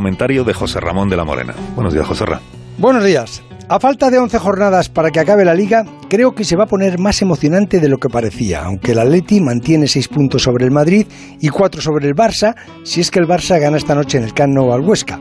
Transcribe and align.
Comentario 0.00 0.44
de 0.44 0.54
José 0.54 0.80
Ramón 0.80 1.10
de 1.10 1.16
la 1.18 1.26
Morena. 1.26 1.54
Buenos 1.74 1.92
días, 1.92 2.06
José 2.06 2.24
Ramón. 2.24 2.42
Buenos 2.78 3.04
días. 3.04 3.42
A 3.68 3.78
falta 3.78 4.08
de 4.10 4.18
11 4.18 4.38
jornadas 4.38 4.88
para 4.88 5.10
que 5.10 5.20
acabe 5.20 5.44
la 5.44 5.52
liga, 5.52 5.84
creo 6.08 6.32
que 6.32 6.44
se 6.44 6.56
va 6.56 6.64
a 6.64 6.66
poner 6.66 6.98
más 6.98 7.20
emocionante 7.20 7.80
de 7.80 7.88
lo 7.90 7.98
que 7.98 8.08
parecía, 8.08 8.64
aunque 8.64 8.92
el 8.92 8.98
Atleti 8.98 9.42
mantiene 9.42 9.86
6 9.86 10.08
puntos 10.08 10.44
sobre 10.44 10.64
el 10.64 10.70
Madrid 10.70 11.06
y 11.38 11.50
4 11.50 11.82
sobre 11.82 12.08
el 12.08 12.14
Barça, 12.14 12.54
si 12.82 13.02
es 13.02 13.10
que 13.10 13.18
el 13.18 13.26
Barça 13.26 13.60
gana 13.60 13.76
esta 13.76 13.94
noche 13.94 14.16
en 14.16 14.24
el 14.24 14.32
Camp 14.32 14.54
Nou 14.54 14.72
al 14.72 14.80
Huesca. 14.80 15.20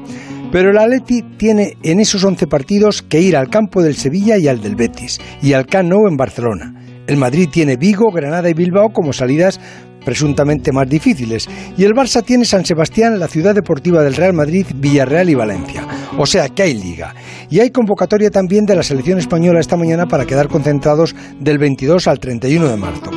Pero 0.49 0.69
el 0.69 0.77
Atleti 0.77 1.23
tiene 1.35 1.75
en 1.83 1.99
esos 1.99 2.23
11 2.23 2.47
partidos 2.47 3.01
que 3.01 3.19
ir 3.19 3.35
al 3.35 3.49
campo 3.49 3.83
del 3.83 3.97
Sevilla 3.97 4.37
y 4.37 4.47
al 4.47 4.61
del 4.61 4.77
Betis, 4.77 5.19
y 5.41 5.51
al 5.51 5.65
Camp 5.65 5.89
Nou 5.89 6.07
en 6.07 6.15
Barcelona. 6.15 6.73
El 7.05 7.17
Madrid 7.17 7.49
tiene 7.51 7.75
Vigo, 7.75 8.11
Granada 8.13 8.49
y 8.49 8.53
Bilbao 8.53 8.93
como 8.93 9.11
salidas 9.11 9.59
presuntamente 10.03 10.71
más 10.71 10.87
difíciles. 10.89 11.47
Y 11.77 11.83
el 11.83 11.93
Barça 11.93 12.23
tiene 12.23 12.45
San 12.45 12.65
Sebastián, 12.65 13.19
la 13.19 13.27
ciudad 13.27 13.55
deportiva 13.55 14.03
del 14.03 14.15
Real 14.15 14.33
Madrid, 14.33 14.65
Villarreal 14.75 15.29
y 15.29 15.35
Valencia. 15.35 15.87
O 16.17 16.25
sea 16.25 16.49
que 16.49 16.63
hay 16.63 16.73
liga. 16.73 17.13
Y 17.49 17.59
hay 17.59 17.71
convocatoria 17.71 18.29
también 18.29 18.65
de 18.65 18.75
la 18.75 18.83
selección 18.83 19.19
española 19.19 19.59
esta 19.59 19.77
mañana 19.77 20.07
para 20.07 20.25
quedar 20.25 20.47
concentrados 20.47 21.15
del 21.39 21.57
22 21.57 22.07
al 22.07 22.19
31 22.19 22.67
de 22.67 22.77
marzo. 22.77 23.11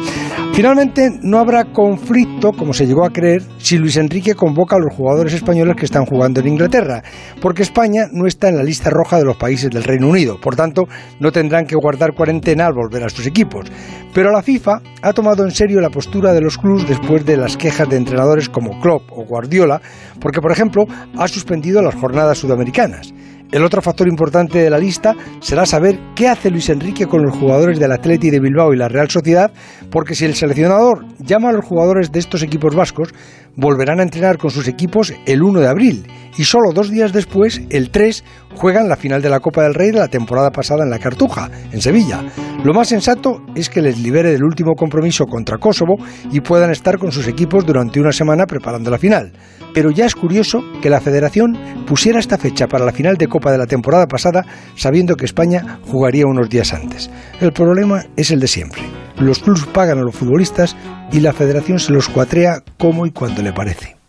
Finalmente, 0.54 1.10
no 1.22 1.38
habrá 1.38 1.64
conflicto, 1.64 2.52
como 2.52 2.74
se 2.74 2.86
llegó 2.86 3.06
a 3.06 3.10
creer, 3.10 3.42
si 3.56 3.78
Luis 3.78 3.96
Enrique 3.96 4.34
convoca 4.34 4.76
a 4.76 4.78
los 4.78 4.94
jugadores 4.94 5.32
españoles 5.32 5.76
que 5.76 5.86
están 5.86 6.04
jugando 6.04 6.40
en 6.40 6.48
Inglaterra, 6.48 7.02
porque 7.40 7.62
España 7.62 8.02
no 8.12 8.26
está 8.26 8.50
en 8.50 8.58
la 8.58 8.62
lista 8.62 8.90
roja 8.90 9.16
de 9.16 9.24
los 9.24 9.38
países 9.38 9.70
del 9.70 9.82
Reino 9.82 10.08
Unido, 10.08 10.38
por 10.38 10.54
tanto, 10.54 10.84
no 11.20 11.32
tendrán 11.32 11.64
que 11.64 11.74
guardar 11.74 12.12
cuarentena 12.14 12.66
al 12.66 12.74
volver 12.74 13.02
a 13.02 13.08
sus 13.08 13.26
equipos. 13.26 13.72
Pero 14.12 14.30
la 14.30 14.42
FIFA 14.42 14.82
ha 15.00 15.12
tomado 15.14 15.42
en 15.42 15.52
serio 15.52 15.80
la 15.80 15.88
postura 15.88 16.34
de 16.34 16.42
los 16.42 16.58
clubes 16.58 16.86
después 16.86 17.24
de 17.24 17.38
las 17.38 17.56
quejas 17.56 17.88
de 17.88 17.96
entrenadores 17.96 18.50
como 18.50 18.78
Klopp 18.78 19.10
o 19.10 19.24
Guardiola, 19.24 19.80
porque, 20.20 20.42
por 20.42 20.52
ejemplo, 20.52 20.84
ha 21.16 21.28
suspendido 21.28 21.80
las 21.80 21.94
jornadas 21.94 22.36
sudamericanas. 22.36 23.14
El 23.52 23.64
otro 23.64 23.82
factor 23.82 24.08
importante 24.08 24.58
de 24.58 24.70
la 24.70 24.78
lista 24.78 25.14
será 25.40 25.66
saber 25.66 25.98
qué 26.16 26.26
hace 26.26 26.50
Luis 26.50 26.70
Enrique 26.70 27.06
con 27.06 27.22
los 27.22 27.36
jugadores 27.36 27.78
del 27.78 27.92
Atleti 27.92 28.30
de 28.30 28.40
Bilbao 28.40 28.72
y 28.72 28.78
la 28.78 28.88
Real 28.88 29.10
Sociedad, 29.10 29.52
porque 29.90 30.14
si 30.14 30.24
el 30.24 30.34
seleccionador 30.34 31.04
llama 31.18 31.50
a 31.50 31.52
los 31.52 31.66
jugadores 31.66 32.10
de 32.10 32.18
estos 32.18 32.42
equipos 32.42 32.74
vascos, 32.74 33.12
volverán 33.54 34.00
a 34.00 34.04
entrenar 34.04 34.38
con 34.38 34.50
sus 34.50 34.68
equipos 34.68 35.12
el 35.26 35.42
1 35.42 35.60
de 35.60 35.68
abril 35.68 36.06
y 36.36 36.44
solo 36.44 36.72
dos 36.72 36.90
días 36.90 37.12
después, 37.12 37.60
el 37.70 37.90
3, 37.90 38.24
juegan 38.54 38.88
la 38.88 38.96
final 38.96 39.22
de 39.22 39.28
la 39.28 39.40
Copa 39.40 39.62
del 39.62 39.74
Rey 39.74 39.90
de 39.90 39.98
la 39.98 40.08
temporada 40.08 40.50
pasada 40.50 40.84
en 40.84 40.90
la 40.90 40.98
Cartuja, 40.98 41.50
en 41.72 41.80
Sevilla. 41.80 42.22
Lo 42.64 42.72
más 42.72 42.88
sensato 42.88 43.42
es 43.54 43.68
que 43.68 43.82
les 43.82 43.98
libere 43.98 44.30
del 44.30 44.44
último 44.44 44.74
compromiso 44.74 45.26
contra 45.26 45.58
Kosovo 45.58 45.96
y 46.30 46.40
puedan 46.40 46.70
estar 46.70 46.98
con 46.98 47.12
sus 47.12 47.26
equipos 47.28 47.66
durante 47.66 48.00
una 48.00 48.12
semana 48.12 48.46
preparando 48.46 48.90
la 48.90 48.98
final. 48.98 49.32
Pero 49.74 49.90
ya 49.90 50.06
es 50.06 50.14
curioso 50.14 50.60
que 50.80 50.90
la 50.90 51.00
federación 51.00 51.58
pusiera 51.86 52.18
esta 52.18 52.38
fecha 52.38 52.66
para 52.66 52.84
la 52.84 52.92
final 52.92 53.16
de 53.16 53.28
Copa 53.28 53.50
de 53.50 53.58
la 53.58 53.66
temporada 53.66 54.06
pasada 54.06 54.44
sabiendo 54.76 55.16
que 55.16 55.24
España 55.24 55.80
jugaría 55.86 56.26
unos 56.26 56.48
días 56.48 56.72
antes. 56.72 57.10
El 57.40 57.52
problema 57.52 58.04
es 58.16 58.30
el 58.30 58.40
de 58.40 58.48
siempre. 58.48 58.82
Los 59.18 59.38
clubes 59.38 59.64
pagan 59.66 59.98
a 59.98 60.02
los 60.02 60.14
futbolistas 60.14 60.76
y 61.10 61.20
la 61.20 61.32
federación 61.32 61.78
se 61.78 61.92
los 61.92 62.08
cuatrea 62.08 62.62
como 62.78 63.06
y 63.06 63.10
cuando 63.10 63.42
le 63.42 63.52
parece. 63.52 64.01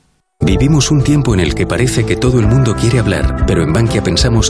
Vivimos 0.46 0.92
un 0.92 1.02
tiempo 1.02 1.34
en 1.34 1.40
el 1.40 1.56
que 1.56 1.66
parece 1.66 2.06
que 2.06 2.18
todo 2.18 2.38
el 2.38 2.48
mundo 2.48 2.76
quiere 2.76 3.00
hablar, 3.00 3.46
pero 3.48 3.64
en 3.64 3.72
Bankia 3.72 4.04
pensamos 4.04 4.42